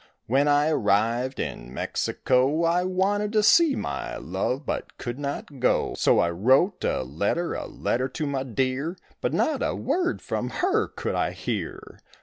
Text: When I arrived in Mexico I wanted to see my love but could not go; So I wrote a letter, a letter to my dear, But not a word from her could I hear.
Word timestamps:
When 0.25 0.47
I 0.47 0.69
arrived 0.69 1.39
in 1.39 1.71
Mexico 1.71 2.63
I 2.63 2.83
wanted 2.83 3.31
to 3.33 3.43
see 3.43 3.75
my 3.75 4.17
love 4.17 4.65
but 4.65 4.97
could 4.97 5.19
not 5.19 5.59
go; 5.59 5.93
So 5.95 6.17
I 6.17 6.31
wrote 6.31 6.83
a 6.83 7.03
letter, 7.03 7.53
a 7.53 7.67
letter 7.67 8.07
to 8.09 8.25
my 8.25 8.41
dear, 8.41 8.97
But 9.21 9.31
not 9.31 9.61
a 9.61 9.75
word 9.75 10.19
from 10.19 10.49
her 10.49 10.87
could 10.87 11.13
I 11.13 11.33
hear. 11.33 11.99